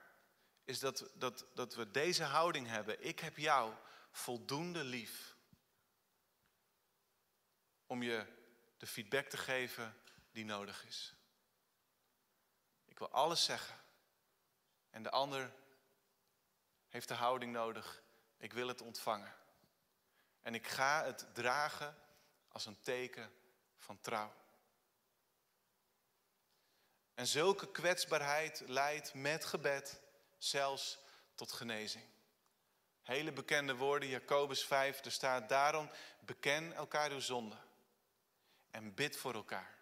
[0.66, 3.04] is dat, dat, dat we deze houding hebben.
[3.04, 3.74] Ik heb jou
[4.10, 5.36] voldoende lief
[7.86, 8.26] om je
[8.76, 11.14] de feedback te geven die nodig is.
[12.84, 13.80] Ik wil alles zeggen.
[14.90, 15.52] En de ander
[16.88, 18.02] heeft de houding nodig.
[18.36, 19.34] Ik wil het ontvangen.
[20.42, 21.98] En ik ga het dragen
[22.48, 23.32] als een teken
[23.78, 24.34] van trouw.
[27.14, 30.04] En zulke kwetsbaarheid leidt met gebed
[30.38, 30.98] zelfs
[31.34, 32.04] tot genezing.
[33.02, 37.56] Hele bekende woorden, Jacobus 5, er staat daarom, beken elkaar uw zonde
[38.70, 39.74] en bid voor elkaar.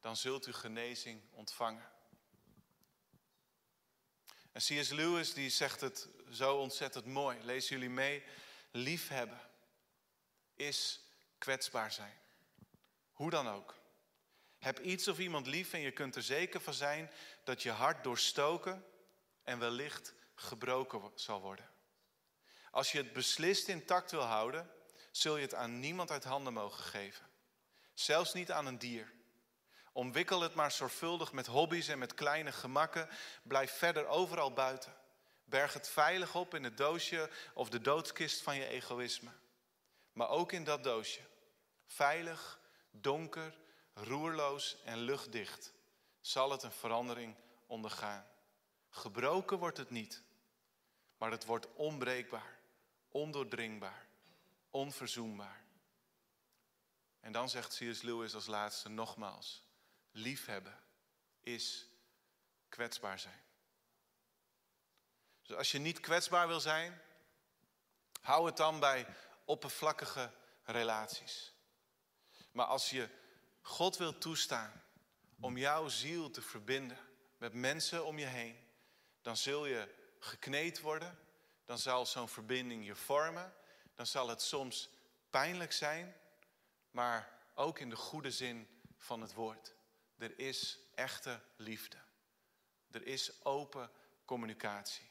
[0.00, 1.90] Dan zult u genezing ontvangen.
[4.52, 4.90] En C.S.
[4.90, 7.38] Lewis die zegt het zo ontzettend mooi.
[7.42, 8.24] Lees jullie mee.
[8.70, 9.40] Liefhebben
[10.54, 11.00] is
[11.38, 12.18] kwetsbaar zijn.
[13.12, 13.74] Hoe dan ook.
[14.58, 17.10] Heb iets of iemand lief en je kunt er zeker van zijn
[17.44, 18.84] dat je hart doorstoken
[19.46, 21.70] en wellicht gebroken zal worden.
[22.70, 24.70] Als je het beslist intact wil houden,
[25.10, 27.26] zul je het aan niemand uit handen mogen geven.
[27.94, 29.12] Zelfs niet aan een dier.
[29.92, 33.08] Omwikkel het maar zorgvuldig met hobby's en met kleine gemakken.
[33.42, 34.96] Blijf verder overal buiten.
[35.44, 39.30] Berg het veilig op in het doosje of de doodskist van je egoïsme.
[40.12, 41.20] Maar ook in dat doosje.
[41.86, 43.58] Veilig, donker,
[43.94, 45.72] roerloos en luchtdicht.
[46.20, 48.26] zal het een verandering ondergaan.
[48.88, 50.22] Gebroken wordt het niet,
[51.16, 52.58] maar het wordt onbreekbaar,
[53.08, 54.06] ondoordringbaar,
[54.70, 55.64] onverzoenbaar.
[57.20, 58.02] En dan zegt C.S.
[58.02, 59.64] Lewis als laatste nogmaals:
[60.10, 60.80] liefhebben
[61.40, 61.86] is
[62.68, 63.44] kwetsbaar zijn.
[65.42, 67.00] Dus als je niet kwetsbaar wil zijn,
[68.20, 69.06] hou het dan bij
[69.44, 70.32] oppervlakkige
[70.64, 71.52] relaties.
[72.52, 73.08] Maar als je
[73.60, 74.82] God wil toestaan
[75.40, 76.98] om jouw ziel te verbinden
[77.38, 78.65] met mensen om je heen,
[79.26, 81.18] dan zul je gekneed worden,
[81.64, 83.54] dan zal zo'n verbinding je vormen,
[83.94, 84.90] dan zal het soms
[85.30, 86.16] pijnlijk zijn,
[86.90, 89.74] maar ook in de goede zin van het woord.
[90.18, 91.96] Er is echte liefde.
[92.90, 93.90] Er is open
[94.24, 95.10] communicatie.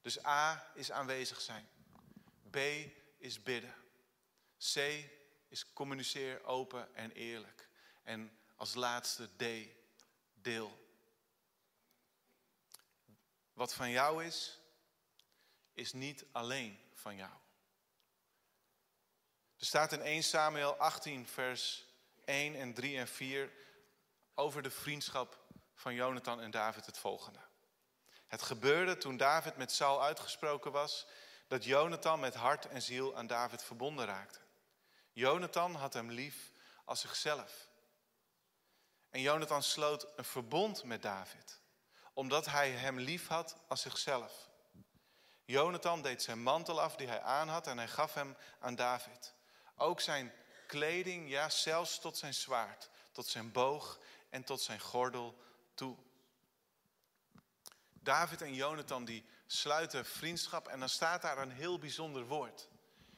[0.00, 1.68] Dus A is aanwezig zijn.
[2.50, 2.56] B
[3.18, 3.74] is bidden.
[4.72, 4.76] C
[5.48, 7.68] is communiceer open en eerlijk.
[8.02, 9.44] En als laatste D,
[10.32, 10.83] deel.
[13.54, 14.60] Wat van jou is,
[15.72, 17.32] is niet alleen van jou.
[19.58, 21.84] Er staat in 1 Samuel 18, vers
[22.24, 23.52] 1 en 3 en 4
[24.34, 25.38] over de vriendschap
[25.74, 27.40] van Jonathan en David het volgende.
[28.26, 31.06] Het gebeurde toen David met Saul uitgesproken was,
[31.48, 34.38] dat Jonathan met hart en ziel aan David verbonden raakte.
[35.12, 36.52] Jonathan had hem lief
[36.84, 37.68] als zichzelf.
[39.10, 41.60] En Jonathan sloot een verbond met David,
[42.14, 44.48] omdat hij hem lief had als zichzelf.
[45.44, 49.34] Jonathan deed zijn mantel af die hij aan had en hij gaf hem aan David.
[49.76, 50.32] Ook zijn
[50.66, 53.98] kleding, ja zelfs tot zijn zwaard, tot zijn boog
[54.30, 55.38] en tot zijn gordel
[55.74, 55.96] toe.
[57.92, 62.68] David en Jonathan die sluiten vriendschap en dan staat daar een heel bijzonder woord.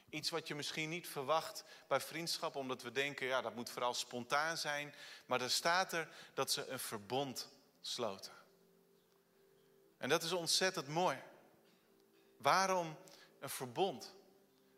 [0.09, 3.93] Iets wat je misschien niet verwacht bij vriendschap, omdat we denken, ja, dat moet vooral
[3.93, 4.93] spontaan zijn.
[5.25, 7.49] Maar er staat er dat ze een verbond
[7.81, 8.36] sloten.
[9.97, 11.17] En dat is ontzettend mooi.
[12.37, 12.97] Waarom
[13.39, 14.13] een verbond?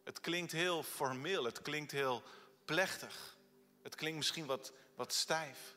[0.04, 2.24] Het klinkt heel formeel, het klinkt heel
[2.66, 3.38] plechtig.
[3.82, 5.76] Het klinkt misschien wat, wat stijf.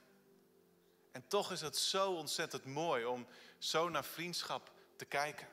[1.12, 3.26] En toch is het zo ontzettend mooi om
[3.58, 5.48] zo naar vriendschap te kijken.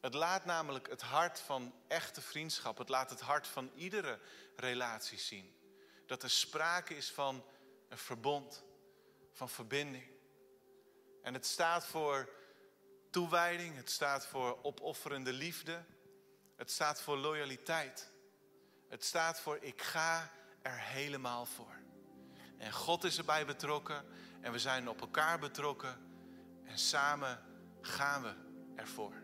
[0.00, 4.18] Het laat namelijk het hart van echte vriendschap, het laat het hart van iedere
[4.56, 5.54] relatie zien.
[6.06, 7.44] Dat er sprake is van
[7.88, 8.64] een verbond,
[9.32, 10.10] van verbinding.
[11.22, 12.28] En het staat voor
[13.16, 15.84] toewijding, het staat voor opofferende liefde,
[16.56, 18.12] het staat voor loyaliteit.
[18.88, 20.30] Het staat voor ik ga
[20.62, 21.80] er helemaal voor.
[22.58, 24.04] En God is erbij betrokken
[24.40, 25.96] en we zijn op elkaar betrokken
[26.64, 27.42] en samen
[27.80, 28.34] gaan we
[28.74, 29.22] ervoor.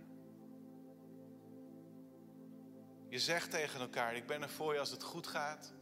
[3.09, 5.73] Je zegt tegen elkaar, ik ben er voor je als het goed gaat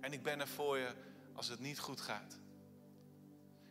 [0.00, 0.94] en ik ben er voor je
[1.34, 2.38] als het niet goed gaat.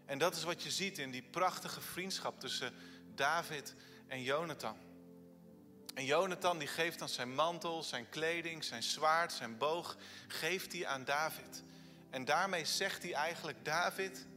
[0.06, 2.74] En dat is wat je ziet in die prachtige vriendschap tussen
[3.20, 3.76] David
[4.08, 4.78] en Jonathan.
[5.94, 10.88] En Jonathan die geeft dan zijn mantel, zijn kleding, zijn zwaard, zijn boog, geeft hij
[10.88, 11.64] aan David.
[12.10, 14.28] En daarmee zegt hij eigenlijk, David,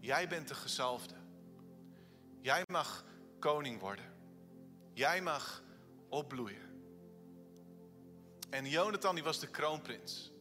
[0.00, 1.14] jij bent de gezalfde.
[2.40, 3.04] Jij mag
[3.38, 4.14] koning worden.
[4.94, 5.62] Jij mag
[6.08, 6.68] opbloeien.
[8.50, 10.32] En Jonathan die was de kroonprins.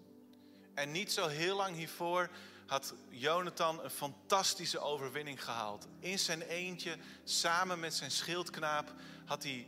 [0.74, 2.30] En niet zo heel lang hiervoor
[2.70, 5.88] had Jonathan een fantastische overwinning gehaald.
[6.00, 8.94] In zijn eentje, samen met zijn schildknaap,
[9.26, 9.68] had hij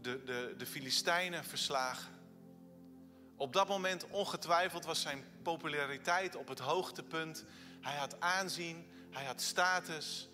[0.00, 2.12] de, de, de Filistijnen verslagen.
[3.36, 7.44] Op dat moment ongetwijfeld was zijn populariteit op het hoogtepunt.
[7.80, 10.28] Hij had aanzien, hij had status.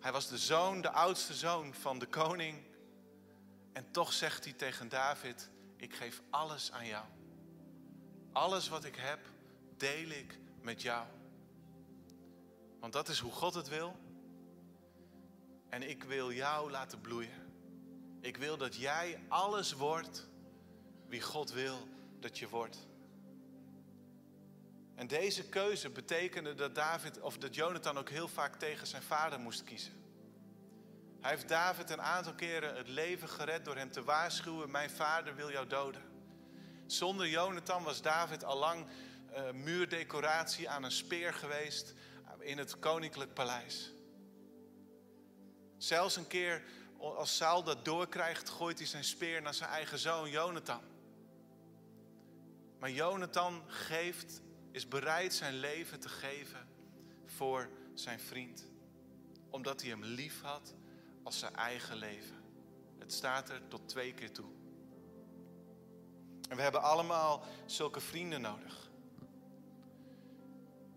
[0.00, 2.64] Hij was de zoon, de oudste zoon van de koning.
[3.72, 7.04] En toch zegt hij tegen David: Ik geef alles aan jou.
[8.32, 9.20] Alles wat ik heb,
[9.76, 11.06] deel ik met jou.
[12.80, 13.96] Want dat is hoe God het wil.
[15.68, 17.52] En ik wil jou laten bloeien.
[18.20, 20.28] Ik wil dat jij alles wordt
[21.08, 21.88] wie God wil
[22.20, 22.86] dat je wordt.
[24.94, 29.40] En deze keuze betekende dat David of dat Jonathan ook heel vaak tegen zijn vader
[29.40, 29.92] moest kiezen.
[31.20, 35.34] Hij heeft David een aantal keren het leven gered door hem te waarschuwen: Mijn vader
[35.34, 36.02] wil jou doden.
[36.86, 38.86] Zonder Jonathan was David al lang
[39.36, 41.94] uh, muurdecoratie aan een speer geweest
[42.38, 43.92] in het koninklijk paleis.
[45.76, 46.62] Zelfs een keer
[46.98, 50.82] als Saul dat doorkrijgt, gooit hij zijn speer naar zijn eigen zoon Jonathan.
[52.78, 56.68] Maar Jonathan geeft, is bereid zijn leven te geven
[57.24, 58.66] voor zijn vriend.
[59.50, 60.74] Omdat hij hem lief had
[61.22, 62.42] als zijn eigen leven.
[62.98, 64.50] Het staat er tot twee keer toe.
[66.48, 68.90] En we hebben allemaal zulke vrienden nodig.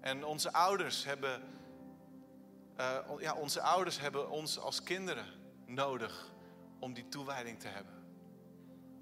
[0.06, 1.42] En onze ouders hebben,
[2.80, 5.26] uh, ja, onze ouders hebben ons als kinderen
[5.66, 6.34] nodig
[6.80, 7.94] om die toewijding te hebben.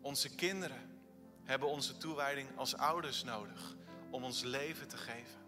[0.01, 1.01] Onze kinderen
[1.43, 3.75] hebben onze toewijding als ouders nodig
[4.11, 5.39] om ons leven te geven.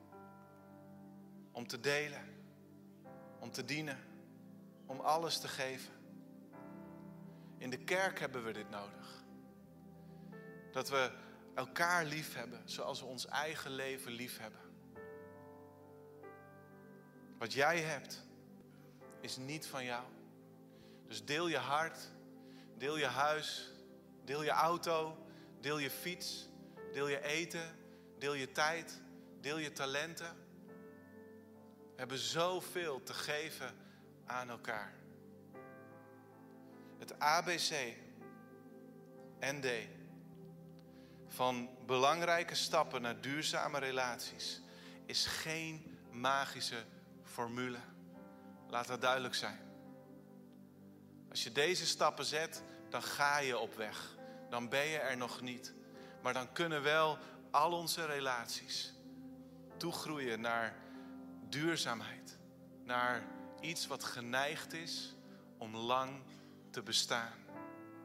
[1.51, 2.21] Om te delen,
[3.39, 3.99] om te dienen,
[4.85, 5.93] om alles te geven.
[7.57, 9.23] In de kerk hebben we dit nodig.
[10.71, 11.11] Dat we
[11.53, 14.64] elkaar lief hebben zoals we ons eigen leven lief hebben.
[17.45, 18.23] Wat jij hebt
[19.21, 20.03] is niet van jou.
[21.07, 21.97] Dus deel je hart,
[22.77, 23.71] deel je huis,
[24.23, 25.17] deel je auto,
[25.59, 26.49] deel je fiets,
[26.93, 27.75] deel je eten,
[28.19, 29.01] deel je tijd,
[29.41, 30.35] deel je talenten.
[31.91, 33.75] We hebben zoveel te geven
[34.25, 34.93] aan elkaar.
[36.99, 37.95] Het ABC
[39.39, 39.67] ND
[41.27, 44.61] van belangrijke stappen naar duurzame relaties
[45.05, 46.85] is geen magische
[47.35, 47.79] formule.
[48.67, 49.59] Laat dat duidelijk zijn.
[51.29, 54.15] Als je deze stappen zet, dan ga je op weg.
[54.49, 55.73] Dan ben je er nog niet.
[56.21, 57.17] Maar dan kunnen wel
[57.51, 58.93] al onze relaties
[59.77, 60.75] toegroeien naar
[61.49, 62.37] duurzaamheid.
[62.83, 63.23] Naar
[63.61, 65.15] iets wat geneigd is
[65.57, 66.21] om lang
[66.71, 67.33] te bestaan.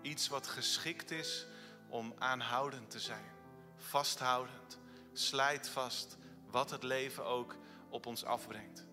[0.02, 1.46] Iets wat geschikt is
[1.88, 3.32] om aanhoudend te zijn.
[3.76, 4.78] Vasthoudend.
[5.12, 6.16] Slijt vast
[6.46, 7.56] wat het leven ook
[7.88, 8.88] op ons afbrengt.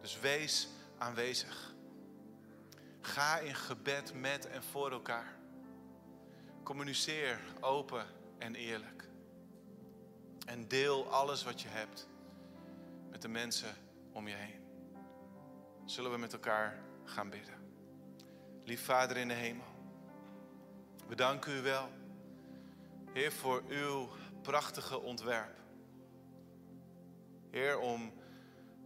[0.00, 0.68] Dus wees
[0.98, 1.74] aanwezig.
[3.00, 5.36] Ga in gebed met en voor elkaar.
[6.62, 8.06] Communiceer open
[8.38, 9.08] en eerlijk.
[10.46, 12.08] En deel alles wat je hebt
[13.10, 13.74] met de mensen
[14.12, 14.60] om je heen.
[15.84, 17.54] Zullen we met elkaar gaan bidden.
[18.64, 19.66] Lief Vader in de hemel,
[21.06, 21.88] we danken u wel,
[23.12, 24.08] Heer, voor uw
[24.42, 25.56] prachtige ontwerp.
[27.50, 28.12] Heer, om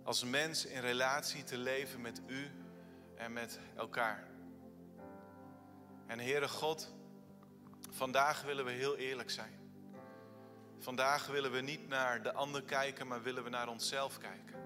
[0.02, 2.50] als mens in relatie te leven met u
[3.16, 4.26] en met elkaar.
[6.06, 6.92] En Heere God,
[7.90, 9.60] vandaag willen we heel eerlijk zijn.
[10.78, 14.60] Vandaag willen we niet naar de ander kijken, maar willen we naar onszelf kijken.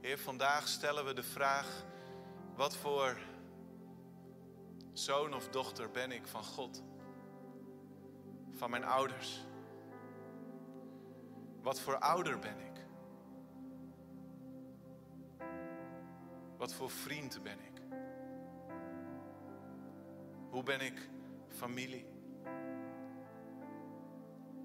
[0.00, 1.84] Heer, vandaag stellen we de vraag:
[2.54, 3.18] wat voor
[4.92, 6.82] zoon of dochter ben ik van God?
[8.52, 9.44] Van mijn ouders?
[11.62, 12.73] Wat voor ouder ben ik?
[16.56, 17.82] Wat voor vriend ben ik?
[20.50, 21.08] Hoe ben ik
[21.48, 22.06] familie?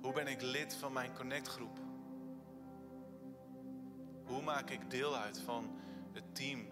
[0.01, 1.79] Hoe ben ik lid van mijn connectgroep?
[4.25, 5.79] Hoe maak ik deel uit van
[6.13, 6.67] het team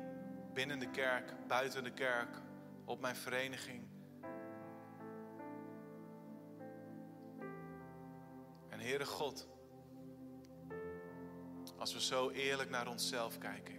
[0.53, 2.41] binnen de kerk, buiten de kerk,
[2.85, 3.87] op mijn vereniging?
[8.69, 9.47] En Heere God,
[11.77, 13.76] als we zo eerlijk naar onszelf kijken,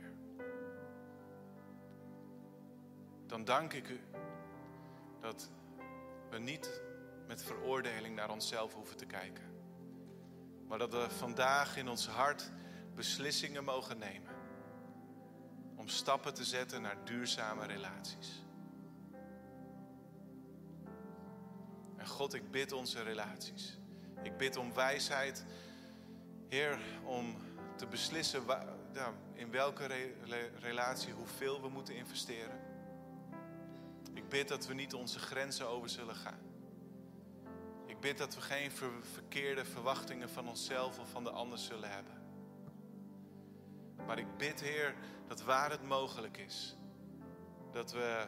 [3.29, 4.01] dan dank ik u
[5.21, 5.51] dat
[6.31, 6.81] we niet
[7.27, 9.45] met veroordeling naar onszelf hoeven te kijken.
[10.69, 12.51] Maar dat we vandaag in ons hart
[12.95, 14.35] beslissingen mogen nemen.
[15.77, 18.45] Om stappen te zetten naar duurzame relaties.
[21.97, 23.79] En God, ik bid onze relaties.
[24.23, 25.45] Ik bid om wijsheid,
[26.49, 27.37] Heer, om
[27.77, 28.43] te beslissen
[29.33, 30.13] in welke
[30.61, 32.68] relatie hoeveel we moeten investeren.
[34.19, 36.41] Ik bid dat we niet onze grenzen over zullen gaan.
[37.87, 38.71] Ik bid dat we geen
[39.13, 42.15] verkeerde verwachtingen van onszelf of van de ander zullen hebben.
[44.07, 44.95] Maar ik bid, Heer,
[45.27, 46.77] dat waar het mogelijk is,
[47.73, 48.27] dat we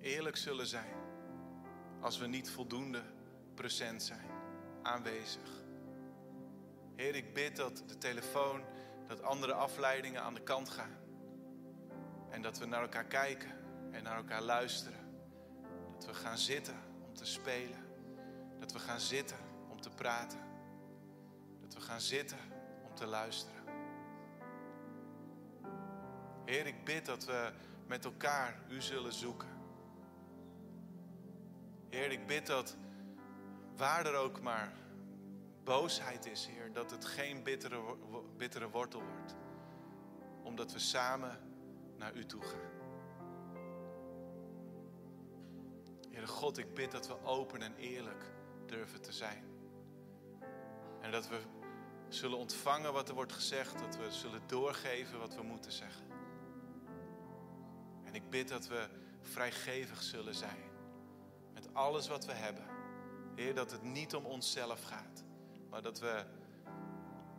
[0.00, 0.94] eerlijk zullen zijn
[2.00, 3.02] als we niet voldoende
[3.54, 4.30] present zijn,
[4.82, 5.50] aanwezig.
[6.96, 8.64] Heer, ik bid dat de telefoon,
[9.06, 10.96] dat andere afleidingen aan de kant gaan.
[12.30, 13.64] En dat we naar elkaar kijken
[13.96, 14.98] en naar elkaar luisteren.
[15.92, 16.74] Dat we gaan zitten
[17.06, 17.78] om te spelen.
[18.58, 19.36] Dat we gaan zitten
[19.68, 20.38] om te praten.
[21.60, 22.38] Dat we gaan zitten
[22.88, 23.64] om te luisteren.
[26.44, 27.52] Heer, ik bid dat we
[27.86, 29.48] met elkaar U zullen zoeken.
[31.88, 32.76] Heer, ik bid dat
[33.76, 34.72] waar er ook maar
[35.64, 37.96] boosheid is, Heer, dat het geen bittere,
[38.36, 39.34] bittere wortel wordt.
[40.42, 41.40] Omdat we samen
[41.96, 42.75] naar U toe gaan.
[46.16, 48.24] Heere God, ik bid dat we open en eerlijk
[48.66, 49.44] durven te zijn.
[51.00, 51.40] En dat we
[52.08, 56.06] zullen ontvangen wat er wordt gezegd, dat we zullen doorgeven wat we moeten zeggen.
[58.04, 58.88] En ik bid dat we
[59.20, 60.70] vrijgevig zullen zijn
[61.52, 62.64] met alles wat we hebben.
[63.34, 65.24] Heer, dat het niet om onszelf gaat,
[65.70, 66.24] maar dat we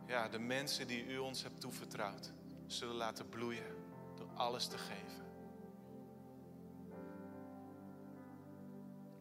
[0.06, 2.32] ja, de mensen die u ons hebt toevertrouwd
[2.66, 3.76] zullen laten bloeien
[4.14, 5.27] door alles te geven.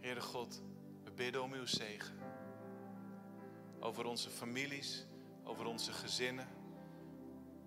[0.07, 0.61] Heere God,
[1.03, 2.15] we bidden om uw zegen.
[3.79, 5.05] Over onze families,
[5.43, 6.47] over onze gezinnen.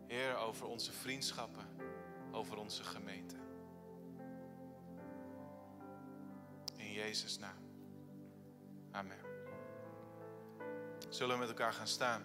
[0.06, 1.66] Heer, over onze vriendschappen,
[2.32, 3.36] over onze gemeente.
[6.76, 7.58] In Jezus' naam.
[8.90, 9.20] Amen.
[11.08, 12.22] Zullen we met elkaar gaan staan?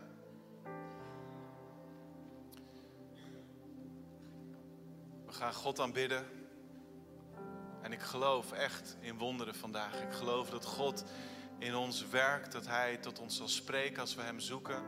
[5.26, 6.45] We gaan God aanbidden.
[7.96, 10.02] Ik geloof echt in wonderen vandaag.
[10.02, 11.04] Ik geloof dat God
[11.58, 14.84] in ons werkt, dat Hij tot ons zal spreken als we Hem zoeken.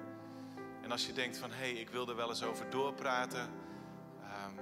[0.82, 3.42] En als je denkt van, hé, hey, ik wil er wel eens over doorpraten.
[3.42, 4.60] Um,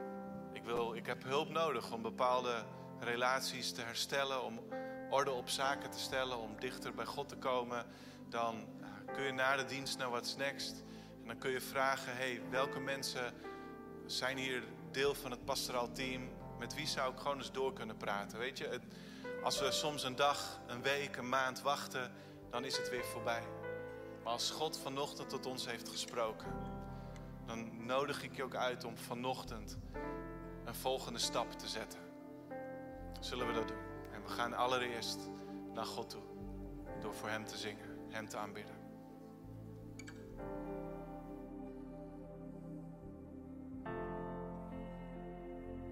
[0.54, 2.66] ik, wil, ik heb hulp nodig om bepaalde
[3.00, 4.60] relaties te herstellen, om
[5.10, 7.86] orde op zaken te stellen, om dichter bij God te komen.
[8.30, 10.84] Dan uh, kun je na de dienst naar What's Next.
[11.22, 13.34] En dan kun je vragen, hé, hey, welke mensen
[14.06, 16.30] zijn hier deel van het pastoraal team?
[16.60, 18.40] Met wie zou ik gewoon eens door kunnen praten?
[18.40, 18.80] Weet je,
[19.44, 22.12] als we soms een dag, een week, een maand wachten,
[22.50, 23.44] dan is het weer voorbij.
[24.24, 26.52] Maar als God vanochtend tot ons heeft gesproken,
[27.46, 29.78] dan nodig ik je ook uit om vanochtend
[30.66, 32.00] een volgende stap te zetten.
[33.20, 33.78] Zullen we dat doen?
[34.14, 35.20] En we gaan allereerst
[35.74, 36.24] naar God toe
[37.02, 38.76] door voor Hem te zingen, Hem te aanbidden.